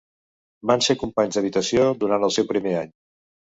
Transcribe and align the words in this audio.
Van 0.71 0.83
ser 0.85 0.95
companys 1.01 1.37
d'habitació 1.37 1.85
durant 2.01 2.29
el 2.31 2.35
seu 2.41 2.51
primer 2.55 2.75
any. 2.83 2.93